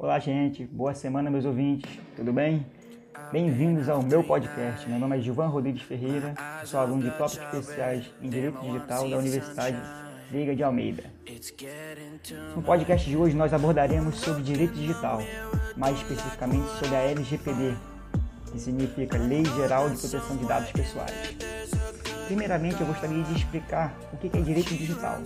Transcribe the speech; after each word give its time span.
Olá, 0.00 0.20
gente. 0.20 0.64
Boa 0.64 0.94
semana, 0.94 1.28
meus 1.28 1.44
ouvintes. 1.44 1.98
Tudo 2.14 2.32
bem? 2.32 2.64
Bem-vindos 3.32 3.88
ao 3.88 4.00
meu 4.00 4.22
podcast. 4.22 4.88
Meu 4.88 4.96
nome 4.96 5.18
é 5.18 5.20
Gilvan 5.20 5.48
Rodrigues 5.48 5.82
Ferreira, 5.82 6.34
sou 6.64 6.78
aluno 6.78 7.02
de 7.02 7.10
tópicos 7.18 7.52
especiais 7.52 8.08
em 8.22 8.30
Direito 8.30 8.60
Digital 8.60 9.10
da 9.10 9.18
Universidade 9.18 9.76
Liga 10.30 10.54
de 10.54 10.62
Almeida. 10.62 11.02
No 12.54 12.62
podcast 12.62 13.10
de 13.10 13.16
hoje 13.16 13.34
nós 13.34 13.52
abordaremos 13.52 14.20
sobre 14.20 14.44
direito 14.44 14.74
digital, 14.74 15.20
mais 15.76 15.96
especificamente 15.98 16.68
sobre 16.78 16.94
a 16.94 17.00
LGPD, 17.00 17.74
que 18.52 18.60
significa 18.60 19.18
Lei 19.18 19.44
Geral 19.44 19.90
de 19.90 19.98
Proteção 19.98 20.36
de 20.36 20.46
Dados 20.46 20.70
Pessoais. 20.70 21.36
Primeiramente, 22.28 22.80
eu 22.80 22.86
gostaria 22.86 23.24
de 23.24 23.34
explicar 23.34 23.98
o 24.12 24.16
que 24.16 24.28
é 24.28 24.40
direito 24.40 24.74
digital. 24.74 25.18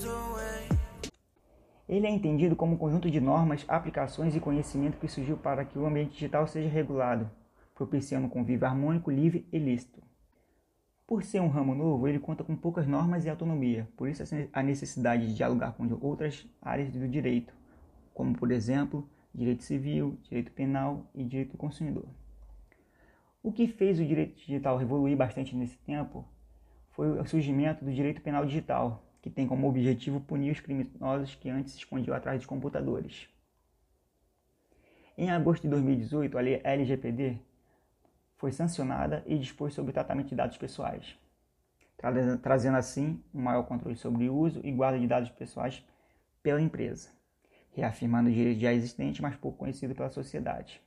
Ele 1.88 2.06
é 2.06 2.10
entendido 2.10 2.54
como 2.54 2.74
um 2.74 2.78
conjunto 2.78 3.10
de 3.10 3.20
normas, 3.20 3.64
aplicações 3.66 4.36
e 4.36 4.40
conhecimento 4.40 4.98
que 4.98 5.08
surgiu 5.08 5.36
para 5.36 5.64
que 5.64 5.78
o 5.78 5.84
ambiente 5.84 6.12
digital 6.12 6.46
seja 6.46 6.68
regulado, 6.68 7.30
propiciando 7.74 8.26
um 8.26 8.30
convívio 8.30 8.66
harmônico, 8.66 9.10
livre 9.10 9.46
e 9.52 9.58
lícito. 9.58 10.00
Por 11.06 11.24
ser 11.24 11.40
um 11.40 11.48
ramo 11.48 11.74
novo, 11.74 12.06
ele 12.06 12.18
conta 12.18 12.44
com 12.44 12.56
poucas 12.56 12.86
normas 12.86 13.24
e 13.24 13.30
autonomia, 13.30 13.88
por 13.96 14.08
isso 14.08 14.22
a 14.52 14.62
necessidade 14.62 15.26
de 15.26 15.34
dialogar 15.34 15.72
com 15.72 15.86
outras 16.00 16.48
áreas 16.62 16.90
do 16.90 17.08
direito, 17.08 17.52
como, 18.14 18.38
por 18.38 18.50
exemplo, 18.50 19.08
direito 19.34 19.64
civil, 19.64 20.16
direito 20.22 20.52
penal 20.52 21.10
e 21.14 21.24
direito 21.24 21.52
do 21.52 21.58
consumidor. 21.58 22.06
O 23.42 23.50
que 23.50 23.66
fez 23.66 23.98
o 23.98 24.04
direito 24.04 24.36
digital 24.36 24.80
evoluir 24.80 25.16
bastante 25.16 25.56
nesse 25.56 25.76
tempo 25.78 26.24
foi 26.92 27.18
o 27.18 27.26
surgimento 27.26 27.84
do 27.84 27.92
direito 27.92 28.22
penal 28.22 28.46
digital, 28.46 29.04
que 29.22 29.30
tem 29.30 29.46
como 29.46 29.68
objetivo 29.68 30.20
punir 30.20 30.50
os 30.50 30.60
criminosos 30.60 31.36
que 31.36 31.48
antes 31.48 31.72
se 31.72 31.78
escondiam 31.78 32.14
atrás 32.14 32.40
de 32.40 32.46
computadores. 32.46 33.28
Em 35.16 35.30
agosto 35.30 35.62
de 35.62 35.68
2018, 35.68 36.36
a 36.36 36.40
lei 36.40 36.60
LGPD 36.64 37.38
foi 38.36 38.50
sancionada 38.50 39.22
e 39.24 39.38
dispôs 39.38 39.72
sobre 39.72 39.92
tratamento 39.92 40.30
de 40.30 40.34
dados 40.34 40.58
pessoais, 40.58 41.16
trazendo 42.42 42.76
assim 42.76 43.22
um 43.32 43.40
maior 43.40 43.62
controle 43.62 43.94
sobre 43.94 44.28
o 44.28 44.34
uso 44.34 44.60
e 44.64 44.72
guarda 44.72 44.98
de 44.98 45.06
dados 45.06 45.30
pessoais 45.30 45.86
pela 46.42 46.60
empresa, 46.60 47.08
reafirmando 47.70 48.28
o 48.28 48.32
direito 48.32 48.58
já 48.58 48.72
existente, 48.72 49.22
mas 49.22 49.36
pouco 49.36 49.58
conhecido 49.58 49.94
pela 49.94 50.10
sociedade. 50.10 50.82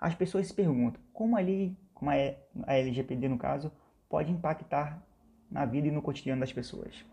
As 0.00 0.16
pessoas 0.16 0.48
se 0.48 0.54
perguntam 0.54 1.00
como 1.12 1.36
a 1.36 1.40
lei, 1.40 1.76
como 1.94 2.10
a 2.10 2.74
LGPD 2.74 3.28
no 3.28 3.38
caso, 3.38 3.70
pode 4.08 4.32
impactar 4.32 5.06
na 5.50 5.64
vida 5.64 5.88
e 5.88 5.90
no 5.90 6.02
cotidiano 6.02 6.40
das 6.40 6.52
pessoas. 6.52 7.04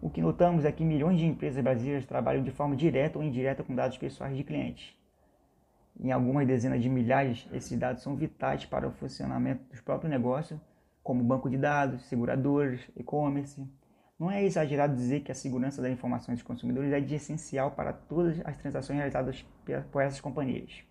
O 0.00 0.10
que 0.10 0.20
notamos 0.20 0.64
é 0.64 0.72
que 0.72 0.84
milhões 0.84 1.18
de 1.18 1.26
empresas 1.26 1.62
brasileiras 1.62 2.04
trabalham 2.04 2.42
de 2.42 2.50
forma 2.50 2.74
direta 2.74 3.18
ou 3.18 3.24
indireta 3.24 3.62
com 3.62 3.74
dados 3.74 3.96
pessoais 3.98 4.36
de 4.36 4.42
clientes. 4.42 4.92
Em 6.00 6.10
algumas 6.10 6.46
dezenas 6.46 6.82
de 6.82 6.88
milhares, 6.88 7.46
esses 7.52 7.78
dados 7.78 8.02
são 8.02 8.16
vitais 8.16 8.64
para 8.64 8.88
o 8.88 8.92
funcionamento 8.92 9.62
dos 9.70 9.80
próprios 9.80 10.10
negócios, 10.10 10.58
como 11.02 11.22
banco 11.22 11.48
de 11.48 11.56
dados, 11.56 12.04
seguradoras, 12.06 12.80
e-commerce. 12.96 13.64
Não 14.18 14.30
é 14.30 14.42
exagerado 14.42 14.94
dizer 14.94 15.20
que 15.20 15.30
a 15.30 15.34
segurança 15.34 15.82
das 15.82 15.92
informações 15.92 16.38
dos 16.38 16.46
consumidores 16.46 16.92
é 16.92 17.00
de 17.00 17.14
essencial 17.14 17.72
para 17.72 17.92
todas 17.92 18.40
as 18.44 18.56
transações 18.56 18.96
realizadas 18.96 19.44
por 19.90 20.02
essas 20.02 20.20
companhias. 20.20 20.82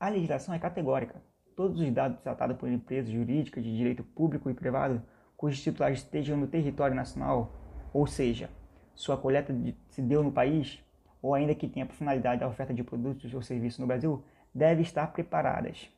A 0.00 0.08
legislação 0.08 0.54
é 0.54 0.58
categórica 0.58 1.20
todos 1.58 1.80
os 1.80 1.90
dados 1.90 2.20
tratados 2.20 2.56
por 2.56 2.68
empresas 2.68 3.10
jurídicas 3.10 3.64
de 3.64 3.76
direito 3.76 4.04
público 4.04 4.48
e 4.48 4.54
privado 4.54 5.02
cujos 5.36 5.60
titulares 5.60 5.98
estejam 5.98 6.36
no 6.36 6.46
território 6.46 6.94
nacional, 6.94 7.52
ou 7.92 8.06
seja, 8.06 8.48
sua 8.94 9.16
coleta 9.16 9.52
se 9.88 10.00
deu 10.00 10.22
no 10.22 10.30
país, 10.30 10.80
ou 11.20 11.34
ainda 11.34 11.56
que 11.56 11.66
tenha 11.66 11.84
por 11.84 11.96
finalidade 11.96 12.44
a 12.44 12.46
oferta 12.46 12.72
de 12.72 12.84
produtos 12.84 13.34
ou 13.34 13.42
serviços 13.42 13.80
no 13.80 13.88
Brasil, 13.88 14.22
devem 14.54 14.84
estar 14.84 15.08
preparadas. 15.08 15.90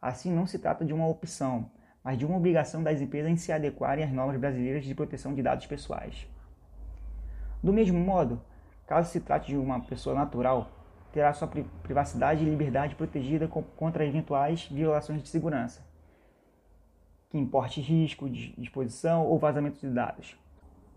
Assim, 0.00 0.32
não 0.32 0.46
se 0.46 0.56
trata 0.56 0.84
de 0.84 0.94
uma 0.94 1.08
opção, 1.08 1.68
mas 2.04 2.16
de 2.16 2.24
uma 2.24 2.36
obrigação 2.36 2.80
das 2.80 3.00
empresas 3.00 3.28
em 3.28 3.36
se 3.36 3.50
adequarem 3.50 4.04
às 4.04 4.12
normas 4.12 4.36
brasileiras 4.36 4.84
de 4.84 4.94
proteção 4.94 5.34
de 5.34 5.42
dados 5.42 5.66
pessoais. 5.66 6.28
Do 7.60 7.72
mesmo 7.72 7.98
modo, 7.98 8.40
caso 8.86 9.10
se 9.10 9.18
trate 9.18 9.48
de 9.48 9.56
uma 9.56 9.80
pessoa 9.80 10.14
natural, 10.14 10.70
terá 11.12 11.32
sua 11.32 11.48
privacidade 11.82 12.42
e 12.42 12.48
liberdade 12.48 12.94
protegida 12.94 13.46
contra 13.46 14.04
eventuais 14.04 14.66
violações 14.70 15.22
de 15.22 15.28
segurança, 15.28 15.84
que 17.30 17.38
importe 17.38 17.80
risco 17.80 18.28
de 18.28 18.54
exposição 18.58 19.26
ou 19.26 19.38
vazamento 19.38 19.78
de 19.78 19.92
dados, 19.92 20.36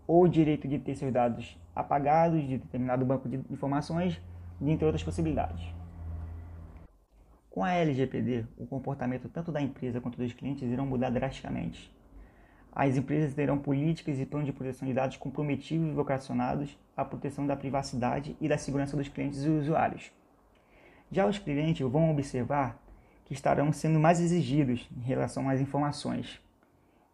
ou 0.06 0.24
o 0.24 0.28
direito 0.28 0.66
de 0.66 0.78
ter 0.78 0.94
seus 0.94 1.12
dados 1.12 1.58
apagados 1.74 2.42
de 2.42 2.58
determinado 2.58 3.04
banco 3.04 3.28
de 3.28 3.36
informações, 3.50 4.20
dentre 4.58 4.86
outras 4.86 5.02
possibilidades. 5.02 5.62
Com 7.50 7.64
a 7.64 7.72
LGPD, 7.72 8.46
o 8.56 8.66
comportamento 8.66 9.28
tanto 9.28 9.52
da 9.52 9.60
empresa 9.60 10.00
quanto 10.00 10.18
dos 10.18 10.32
clientes 10.32 10.62
irão 10.62 10.86
mudar 10.86 11.10
drasticamente. 11.10 11.94
As 12.78 12.94
empresas 12.94 13.32
terão 13.32 13.56
políticas 13.56 14.20
e 14.20 14.26
planos 14.26 14.44
de 14.44 14.52
proteção 14.52 14.86
de 14.86 14.92
dados 14.92 15.16
comprometidos 15.16 15.88
e 15.88 15.94
vocacionados 15.94 16.78
à 16.94 17.06
proteção 17.06 17.46
da 17.46 17.56
privacidade 17.56 18.36
e 18.38 18.46
da 18.46 18.58
segurança 18.58 18.94
dos 18.94 19.08
clientes 19.08 19.42
e 19.42 19.48
usuários. 19.48 20.12
Já 21.10 21.26
os 21.26 21.38
clientes 21.38 21.88
vão 21.88 22.10
observar 22.10 22.78
que 23.24 23.32
estarão 23.32 23.72
sendo 23.72 23.98
mais 23.98 24.20
exigidos 24.20 24.86
em 24.94 25.00
relação 25.00 25.48
às 25.48 25.58
informações, 25.58 26.38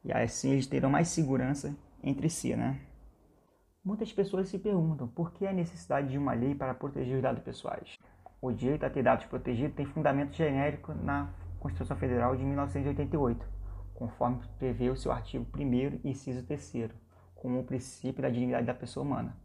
e 0.05 0.13
assim 0.13 0.51
eles 0.51 0.67
terão 0.67 0.91
mais 0.91 1.07
segurança 1.07 1.77
entre 2.03 2.29
si, 2.29 2.57
né? 2.57 2.81
Muitas 3.85 4.13
pessoas 4.13 4.49
se 4.49 4.59
perguntam 4.59 5.07
por 5.07 5.31
que 5.31 5.47
a 5.47 5.53
necessidade 5.53 6.09
de 6.09 6.19
uma 6.19 6.33
lei 6.33 6.57
para 6.57 6.75
proteger 6.75 7.15
os 7.15 7.23
dados 7.23 7.45
pessoais. 7.45 7.97
O 8.41 8.51
direito 8.51 8.85
a 8.85 8.91
ter 8.91 9.05
dados 9.05 9.27
protegidos 9.27 9.77
tem 9.77 9.87
fundamento 9.87 10.35
genérico 10.35 10.93
na 10.93 11.31
Constituição 11.61 11.97
Federal 11.97 12.35
de 12.35 12.43
1988 12.43 13.62
conforme 14.03 14.41
prevê 14.59 14.91
o 14.91 14.97
seu 14.97 15.13
artigo 15.13 15.47
1 15.57 16.01
inciso 16.03 16.45
3 16.45 16.91
como 17.37 17.61
o 17.61 17.65
princípio 17.65 18.21
da 18.21 18.29
dignidade 18.29 18.67
da 18.67 18.75
pessoa 18.75 19.07
humana. 19.07 19.37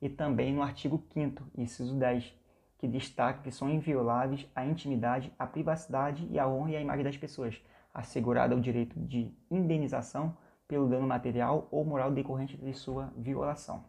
E 0.00 0.08
também 0.08 0.54
no 0.54 0.62
artigo 0.62 1.04
5 1.12 1.44
inciso 1.58 1.94
10, 1.94 2.34
que 2.78 2.88
destaca 2.88 3.42
que 3.42 3.50
são 3.50 3.68
invioláveis 3.68 4.50
a 4.54 4.64
intimidade, 4.64 5.30
a 5.38 5.46
privacidade 5.46 6.26
e 6.30 6.38
a 6.38 6.48
honra 6.48 6.70
e 6.70 6.76
a 6.76 6.80
imagem 6.80 7.04
das 7.04 7.18
pessoas, 7.18 7.62
assegurada 7.92 8.56
o 8.56 8.60
direito 8.60 8.98
de 8.98 9.30
indenização 9.50 10.34
pelo 10.66 10.88
dano 10.88 11.06
material 11.06 11.68
ou 11.70 11.84
moral 11.84 12.10
decorrente 12.10 12.56
de 12.56 12.72
sua 12.72 13.12
violação. 13.14 13.84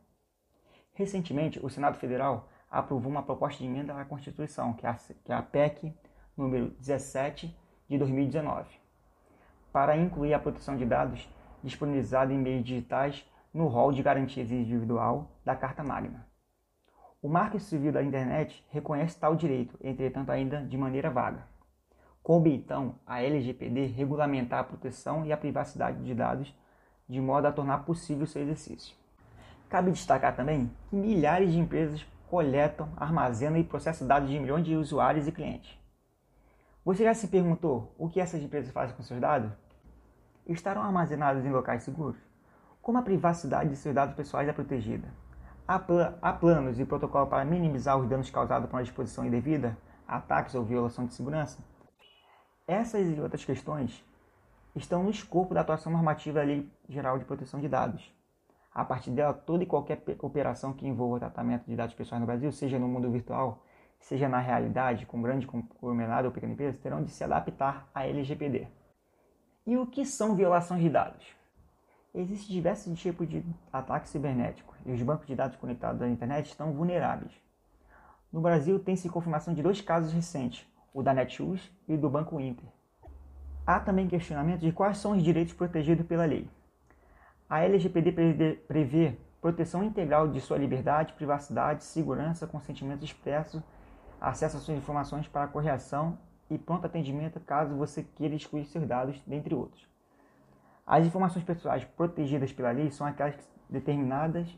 Recentemente, 0.93 1.63
o 1.65 1.69
Senado 1.69 1.97
Federal 1.97 2.49
aprovou 2.69 3.09
uma 3.09 3.23
proposta 3.23 3.59
de 3.59 3.69
emenda 3.69 3.95
à 3.95 4.03
Constituição, 4.03 4.73
que 4.73 4.85
é 4.85 4.89
a, 4.89 4.95
que 5.23 5.31
é 5.31 5.41
PEC 5.41 5.93
número 6.35 6.71
17 6.71 7.57
de 7.87 7.97
2019 7.97 8.88
para 9.79 9.95
incluir 9.95 10.33
a 10.33 10.39
proteção 10.39 10.75
de 10.75 10.85
dados 10.85 11.25
disponibilizada 11.63 12.33
em 12.33 12.37
meios 12.37 12.65
digitais 12.65 13.25
no 13.53 13.67
rol 13.67 13.93
de 13.93 14.03
garantias 14.03 14.51
individual 14.51 15.31
da 15.45 15.55
Carta 15.55 15.81
Magna. 15.81 16.27
O 17.21 17.29
Marco 17.29 17.57
Civil 17.61 17.93
da 17.93 18.03
Internet 18.03 18.61
reconhece 18.71 19.17
tal 19.17 19.37
direito, 19.37 19.79
entretanto 19.81 20.33
ainda 20.33 20.61
de 20.61 20.77
maneira 20.77 21.09
vaga. 21.09 21.47
Coube 22.21 22.53
então 22.53 22.95
a 23.07 23.23
LGPD 23.23 23.85
regulamentar 23.85 24.59
a 24.59 24.63
proteção 24.65 25.25
e 25.25 25.31
a 25.31 25.37
privacidade 25.37 26.03
de 26.03 26.13
dados 26.13 26.53
de 27.07 27.21
modo 27.21 27.45
a 27.45 27.51
tornar 27.53 27.85
possível 27.85 28.27
seu 28.27 28.41
exercício. 28.41 28.93
Cabe 29.69 29.91
destacar 29.91 30.35
também 30.35 30.69
que 30.89 30.95
milhares 30.97 31.53
de 31.53 31.57
empresas 31.57 32.05
coletam, 32.29 32.89
armazenam 32.97 33.55
e 33.55 33.63
processam 33.63 34.05
dados 34.05 34.29
de 34.29 34.37
milhões 34.37 34.65
de 34.65 34.75
usuários 34.75 35.25
e 35.25 35.31
clientes. 35.31 35.79
Você 36.83 37.05
já 37.05 37.13
se 37.13 37.29
perguntou 37.29 37.95
o 37.97 38.09
que 38.09 38.19
essas 38.19 38.43
empresas 38.43 38.73
fazem 38.73 38.93
com 38.93 39.03
seus 39.03 39.21
dados? 39.21 39.49
Estarão 40.49 40.81
armazenados 40.81 41.45
em 41.45 41.51
locais 41.51 41.83
seguros? 41.83 42.17
Como 42.81 42.97
a 42.97 43.03
privacidade 43.03 43.69
de 43.69 43.75
seus 43.75 43.93
dados 43.93 44.15
pessoais 44.15 44.49
é 44.49 44.51
protegida? 44.51 45.07
Há, 45.67 45.77
pl 45.77 46.15
há 46.19 46.33
planos 46.33 46.79
e 46.79 46.85
protocolos 46.85 47.29
para 47.29 47.45
minimizar 47.45 47.99
os 47.99 48.09
danos 48.09 48.31
causados 48.31 48.67
por 48.67 48.75
uma 48.75 48.81
exposição 48.81 49.23
indevida, 49.23 49.77
ataques 50.07 50.55
ou 50.55 50.65
violação 50.65 51.05
de 51.05 51.13
segurança? 51.13 51.59
Essas 52.67 53.15
e 53.15 53.21
outras 53.21 53.45
questões 53.45 54.03
estão 54.75 55.03
no 55.03 55.11
escopo 55.11 55.53
da 55.53 55.61
atuação 55.61 55.91
normativa 55.91 56.39
da 56.39 56.45
Lei 56.45 56.67
Geral 56.89 57.19
de 57.19 57.25
Proteção 57.25 57.59
de 57.59 57.67
Dados. 57.67 58.11
A 58.73 58.83
partir 58.83 59.11
dela, 59.11 59.35
toda 59.35 59.61
e 59.61 59.67
qualquer 59.67 60.01
operação 60.19 60.73
que 60.73 60.87
envolva 60.87 61.17
o 61.17 61.19
tratamento 61.19 61.65
de 61.67 61.75
dados 61.75 61.93
pessoais 61.93 62.21
no 62.21 62.25
Brasil, 62.25 62.51
seja 62.51 62.79
no 62.79 62.87
mundo 62.87 63.11
virtual, 63.11 63.63
seja 63.99 64.27
na 64.27 64.39
realidade, 64.39 65.05
com 65.05 65.21
grande 65.21 65.45
conglomerado 65.45 66.27
ou 66.27 66.33
pequena 66.33 66.53
empresa, 66.53 66.79
terão 66.81 67.03
de 67.03 67.11
se 67.11 67.23
adaptar 67.23 67.87
à 67.93 68.07
LGPD. 68.07 68.78
E 69.69 69.77
o 69.77 69.85
que 69.85 70.03
são 70.03 70.35
violações 70.35 70.81
de 70.81 70.89
dados? 70.89 71.23
Existem 72.11 72.55
diversos 72.55 72.99
tipos 72.99 73.29
de 73.29 73.45
ataques 73.71 74.09
cibernéticos 74.09 74.75
e 74.83 74.91
os 74.91 74.99
bancos 75.03 75.27
de 75.27 75.35
dados 75.35 75.57
conectados 75.57 76.01
à 76.01 76.09
internet 76.09 76.47
estão 76.47 76.73
vulneráveis. 76.73 77.31
No 78.33 78.41
Brasil, 78.41 78.79
tem-se 78.79 79.07
confirmação 79.07 79.53
de 79.53 79.61
dois 79.61 79.79
casos 79.79 80.11
recentes, 80.11 80.65
o 80.91 81.03
da 81.03 81.13
Netshoes 81.13 81.71
e 81.87 81.95
do 81.95 82.09
Banco 82.09 82.39
Inter. 82.39 82.65
Há 83.63 83.79
também 83.79 84.07
questionamento 84.07 84.61
de 84.61 84.71
quais 84.71 84.97
são 84.97 85.11
os 85.11 85.21
direitos 85.21 85.53
protegidos 85.53 86.03
pela 86.07 86.25
lei. 86.25 86.49
A 87.47 87.59
LGPD 87.59 88.63
prevê 88.67 89.19
proteção 89.39 89.83
integral 89.83 90.27
de 90.29 90.41
sua 90.41 90.57
liberdade, 90.57 91.13
privacidade, 91.13 91.83
segurança, 91.83 92.47
consentimento 92.47 93.05
expresso, 93.05 93.61
acesso 94.19 94.57
às 94.57 94.63
suas 94.63 94.79
informações 94.79 95.27
para 95.27 95.45
correção 95.45 96.17
e 96.49 96.57
pronto 96.57 96.85
atendimento 96.85 97.39
caso 97.39 97.75
você 97.75 98.03
queira 98.03 98.35
excluir 98.35 98.65
seus 98.65 98.87
dados, 98.87 99.21
dentre 99.25 99.53
outros. 99.53 99.87
As 100.85 101.05
informações 101.05 101.43
pessoais 101.43 101.83
protegidas 101.83 102.51
pela 102.51 102.71
lei 102.71 102.89
são 102.89 103.05
aquelas 103.05 103.35
determinadas 103.69 104.57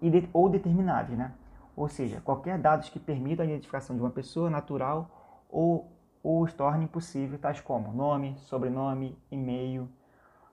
e 0.00 0.08
de, 0.08 0.28
ou 0.32 0.48
determinadas, 0.48 1.16
né? 1.16 1.32
ou 1.76 1.88
seja, 1.88 2.20
qualquer 2.20 2.58
dados 2.58 2.88
que 2.88 3.00
permitam 3.00 3.44
a 3.44 3.48
identificação 3.48 3.96
de 3.96 4.02
uma 4.02 4.10
pessoa 4.10 4.48
natural 4.48 5.44
ou, 5.48 5.90
ou 6.22 6.42
os 6.42 6.52
tornem 6.52 6.86
possível, 6.86 7.38
tais 7.38 7.60
como 7.60 7.92
nome, 7.92 8.36
sobrenome, 8.38 9.18
e-mail, 9.30 9.88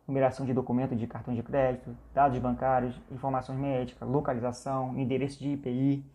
numeração 0.07 0.45
de 0.45 0.53
documento 0.53 0.95
de 0.95 1.05
cartão 1.05 1.33
de 1.33 1.43
crédito, 1.43 1.95
dados 2.13 2.37
bancários, 2.39 2.99
informações 3.11 3.59
médicas, 3.59 4.07
localização, 4.09 4.97
endereço 4.97 5.39
de 5.39 5.49
IPI 5.49 6.05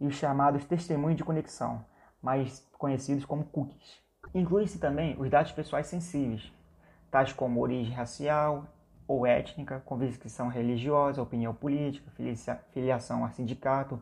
e 0.00 0.06
os 0.06 0.14
chamados 0.16 0.64
testemunhos 0.64 1.16
de 1.16 1.24
conexão, 1.24 1.84
mais 2.20 2.68
conhecidos 2.76 3.24
como 3.24 3.44
cookies. 3.44 4.07
Inclui-se 4.34 4.78
também 4.78 5.16
os 5.18 5.30
dados 5.30 5.52
pessoais 5.52 5.86
sensíveis, 5.86 6.52
tais 7.10 7.32
como 7.32 7.60
origem 7.60 7.94
racial 7.94 8.64
ou 9.06 9.26
étnica, 9.26 9.82
convicção 9.84 10.48
religiosa, 10.48 11.22
opinião 11.22 11.54
política, 11.54 12.10
filiação 12.72 13.24
a 13.24 13.30
sindicato 13.30 14.00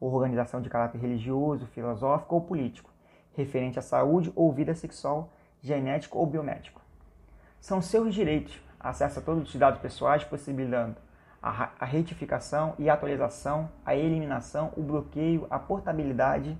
organização 0.00 0.60
de 0.60 0.70
caráter 0.70 1.00
religioso, 1.00 1.66
filosófico 1.66 2.34
ou 2.36 2.40
político, 2.40 2.90
referente 3.34 3.78
à 3.78 3.82
saúde 3.82 4.32
ou 4.34 4.52
vida 4.52 4.74
sexual, 4.74 5.32
genético 5.60 6.18
ou 6.18 6.26
biomédico. 6.26 6.80
São 7.60 7.82
seus 7.82 8.14
direitos 8.14 8.60
acesso 8.78 9.18
a 9.18 9.22
todos 9.22 9.48
os 9.48 9.54
dados 9.56 9.80
pessoais, 9.80 10.22
possibilitando 10.22 10.96
a, 11.42 11.70
a 11.80 11.84
retificação 11.84 12.74
e 12.78 12.88
atualização, 12.88 13.68
a 13.84 13.96
eliminação, 13.96 14.72
o 14.76 14.82
bloqueio, 14.82 15.46
a 15.50 15.58
portabilidade, 15.58 16.56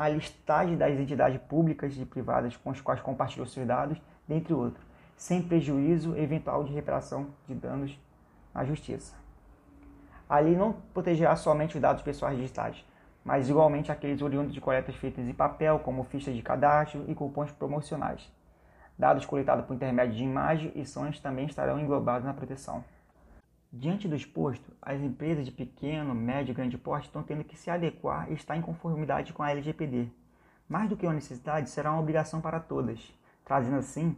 a 0.00 0.08
listagem 0.08 0.78
das 0.78 0.98
entidades 0.98 1.38
públicas 1.42 1.94
e 1.94 2.06
privadas 2.06 2.56
com 2.56 2.70
as 2.70 2.80
quais 2.80 3.02
compartilhou 3.02 3.46
seus 3.46 3.66
dados, 3.66 4.00
dentre 4.26 4.54
outros, 4.54 4.82
sem 5.14 5.42
prejuízo 5.42 6.16
eventual 6.16 6.64
de 6.64 6.72
reparação 6.72 7.26
de 7.46 7.54
danos 7.54 8.00
na 8.54 8.64
justiça. 8.64 9.14
A 10.26 10.38
lei 10.38 10.56
não 10.56 10.72
protegerá 10.94 11.36
somente 11.36 11.74
os 11.74 11.82
dados 11.82 12.02
pessoais 12.02 12.38
digitais, 12.38 12.82
mas 13.22 13.50
igualmente 13.50 13.92
aqueles 13.92 14.22
oriundos 14.22 14.54
de 14.54 14.60
coletas 14.62 14.96
feitas 14.96 15.28
em 15.28 15.34
papel, 15.34 15.78
como 15.80 16.02
fichas 16.02 16.34
de 16.34 16.40
cadastro 16.40 17.04
e 17.06 17.14
cupons 17.14 17.52
promocionais. 17.52 18.32
Dados 18.98 19.26
coletados 19.26 19.66
por 19.66 19.74
intermédio 19.74 20.16
de 20.16 20.24
imagem 20.24 20.72
e 20.74 20.86
sons 20.86 21.20
também 21.20 21.44
estarão 21.44 21.78
englobados 21.78 22.24
na 22.24 22.32
proteção. 22.32 22.82
Diante 23.72 24.08
do 24.08 24.16
exposto, 24.16 24.72
as 24.82 25.00
empresas 25.00 25.46
de 25.46 25.52
pequeno, 25.52 26.14
médio 26.14 26.50
e 26.50 26.54
grande 26.54 26.76
porte 26.76 27.06
estão 27.06 27.22
tendo 27.22 27.44
que 27.44 27.56
se 27.56 27.70
adequar 27.70 28.30
e 28.30 28.34
estar 28.34 28.56
em 28.56 28.62
conformidade 28.62 29.32
com 29.32 29.42
a 29.42 29.50
LGPD. 29.50 30.08
Mais 30.68 30.88
do 30.88 30.96
que 30.96 31.06
uma 31.06 31.14
necessidade, 31.14 31.70
será 31.70 31.92
uma 31.92 32.00
obrigação 32.00 32.40
para 32.40 32.58
todas, 32.58 33.14
trazendo 33.44 33.76
assim 33.76 34.16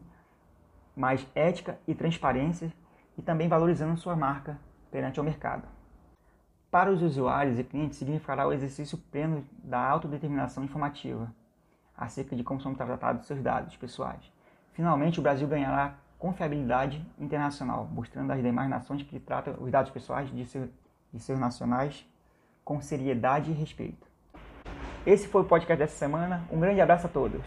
mais 0.97 1.27
ética 1.35 1.79
e 1.87 1.95
transparência 1.95 2.73
e 3.17 3.23
também 3.23 3.49
valorizando 3.49 3.97
sua 3.99 4.17
marca 4.17 4.59
perante 4.91 5.21
o 5.21 5.25
mercado. 5.25 5.69
Para 6.71 6.91
os 6.91 7.03
usuários 7.03 7.59
e 7.59 7.65
clientes, 7.65 7.99
significará 7.99 8.49
o 8.49 8.53
exercício 8.53 8.97
pleno 8.97 9.47
da 9.63 9.79
autodeterminação 9.79 10.65
informativa 10.65 11.31
acerca 11.95 12.35
de 12.35 12.43
como 12.43 12.61
são 12.61 12.75
tratados 12.75 13.27
seus 13.27 13.43
dados 13.43 13.77
pessoais 13.77 14.33
Finalmente, 14.73 15.21
o 15.21 15.23
Brasil 15.23 15.47
ganhará 15.47 15.95
confiabilidade 16.23 17.05
internacional, 17.19 17.89
mostrando 17.93 18.31
às 18.31 18.41
demais 18.41 18.71
nações 18.71 19.03
que 19.03 19.19
tratam 19.19 19.57
os 19.59 19.73
dados 19.73 19.91
pessoais 19.91 20.31
de, 20.31 20.47
seu, 20.47 20.69
de 21.13 21.19
seus 21.19 21.37
nacionais 21.37 22.07
com 22.65 22.81
seriedade 22.81 23.51
e 23.51 23.55
respeito. 23.55 24.07
Esse 25.05 25.27
foi 25.27 25.43
o 25.43 25.45
podcast 25.45 25.81
dessa 25.81 25.97
semana. 25.97 26.45
Um 26.49 26.61
grande 26.61 26.81
abraço 26.81 27.09
a 27.09 27.11
todos. 27.11 27.41